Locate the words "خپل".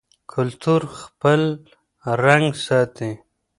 0.99-1.41